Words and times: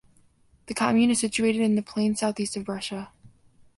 The 0.65 0.73
commune 0.73 1.11
is 1.11 1.19
situated 1.19 1.61
in 1.61 1.75
the 1.75 1.83
plain 1.83 2.15
southeast 2.15 2.57
of 2.57 2.65
Brescia. 2.65 3.11